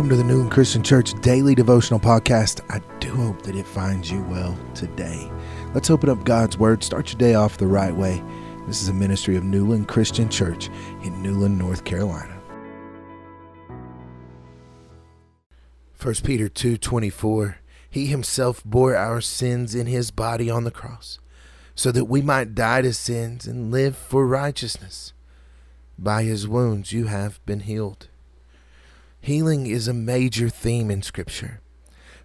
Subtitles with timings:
[0.00, 2.62] Welcome to the Newland Christian Church Daily Devotional Podcast.
[2.70, 5.30] I do hope that it finds you well today.
[5.74, 6.82] Let's open up God's Word.
[6.82, 8.24] Start your day off the right way.
[8.66, 10.70] This is a ministry of Newland Christian Church
[11.02, 12.40] in Newland, North Carolina.
[15.98, 17.56] 1 Peter 2:24
[17.90, 21.18] He himself bore our sins in his body on the cross,
[21.74, 25.12] so that we might die to sins and live for righteousness.
[25.98, 28.08] By his wounds you have been healed.
[29.20, 31.60] Healing is a major theme in Scripture.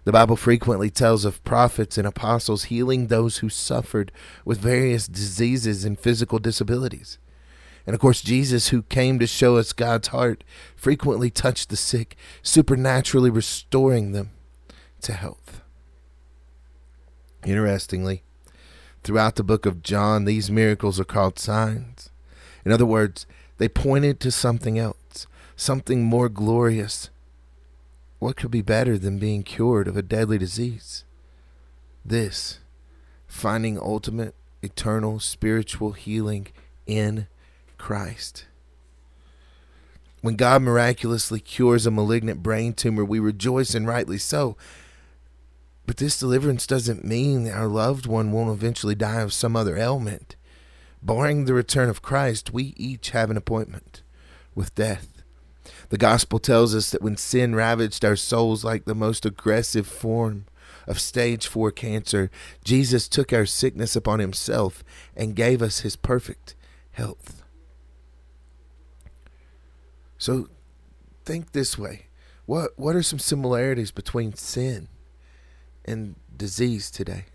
[0.04, 4.12] The Bible frequently tells of prophets and apostles healing those who suffered
[4.44, 7.18] with various diseases and physical disabilities.
[7.86, 10.42] And of course, Jesus, who came to show us God's heart,
[10.74, 14.30] frequently touched the sick, supernaturally restoring them
[15.02, 15.60] to health.
[17.44, 18.22] Interestingly,
[19.04, 22.10] throughout the book of John, these miracles are called signs.
[22.64, 23.26] In other words,
[23.58, 24.96] they pointed to something else
[25.56, 27.10] something more glorious.
[28.18, 31.04] What could be better than being cured of a deadly disease?
[32.04, 32.60] This,
[33.26, 36.48] finding ultimate, eternal, spiritual healing
[36.86, 37.26] in
[37.78, 38.46] Christ.
[40.22, 44.56] When God miraculously cures a malignant brain tumor, we rejoice and rightly so.
[45.86, 49.76] But this deliverance doesn't mean that our loved one won't eventually die of some other
[49.76, 50.34] ailment.
[51.00, 54.02] Barring the return of Christ, we each have an appointment
[54.54, 55.15] with death.
[55.88, 60.46] The gospel tells us that when sin ravaged our souls like the most aggressive form
[60.86, 62.30] of stage 4 cancer,
[62.64, 64.84] Jesus took our sickness upon himself
[65.16, 66.54] and gave us his perfect
[66.92, 67.42] health.
[70.18, 70.48] So
[71.24, 72.06] think this way.
[72.46, 74.88] What what are some similarities between sin
[75.84, 77.26] and disease today?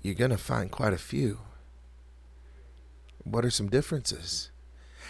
[0.00, 1.40] You're going to find quite a few.
[3.24, 4.51] What are some differences?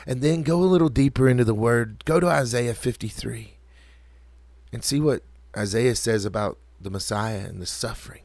[0.06, 2.04] And then go a little deeper into the word.
[2.04, 3.54] Go to Isaiah 53
[4.72, 5.22] and see what
[5.56, 8.22] Isaiah says about the Messiah and the suffering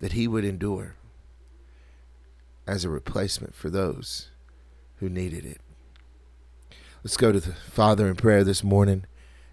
[0.00, 0.96] that he would endure
[2.66, 4.30] as a replacement for those
[4.96, 5.60] who needed it.
[7.02, 9.06] Let's go to the Father in prayer this morning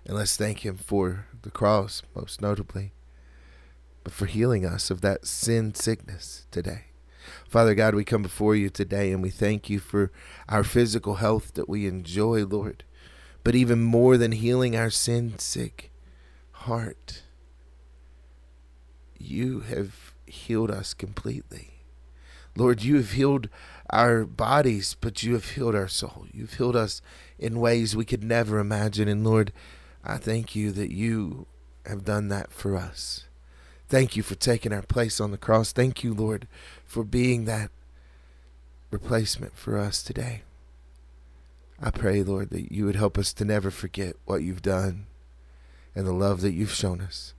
[0.06, 2.94] and let's thank him for the cross, most notably,
[4.04, 6.86] but for healing us of that sin sickness today.
[7.50, 10.12] Father God, we come before you today and we thank you for
[10.50, 12.84] our physical health that we enjoy, Lord.
[13.44, 15.92] But even more than healing our sin sick
[16.52, 17.24] heart,
[19.18, 21.78] you have healed us completely.
[22.56, 23.50] Lord, you have healed
[23.92, 26.26] our bodies, but you have healed our soul.
[26.32, 27.02] You've healed us
[27.38, 29.08] in ways we could never imagine.
[29.08, 29.54] And Lord,
[30.04, 31.46] I thank you that you
[31.86, 33.26] have done that for us.
[33.90, 35.72] Thank you for taking our place on the cross.
[35.72, 36.48] Thank you, Lord,
[36.86, 37.72] for being that
[38.92, 40.42] replacement for us today.
[41.82, 45.06] I pray, Lord, that you would help us to never forget what you've done
[45.96, 47.34] and the love that you've shown us.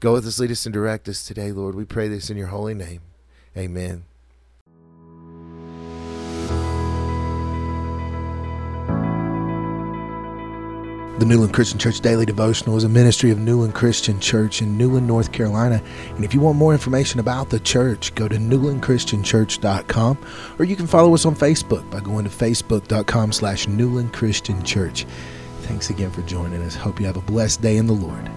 [0.00, 1.74] Go with us, lead us, and direct us today, Lord.
[1.74, 3.00] We pray this in your holy name.
[3.56, 4.04] Amen.
[11.16, 15.06] The Newland Christian Church Daily Devotional is a ministry of Newland Christian Church in Newland,
[15.06, 15.80] North Carolina.
[16.16, 20.18] And if you want more information about the church, go to newlandchristianchurch.com
[20.58, 25.06] or you can follow us on Facebook by going to facebook.com slash Newland Christian Church.
[25.60, 26.74] Thanks again for joining us.
[26.74, 28.28] Hope you have a blessed day in the Lord.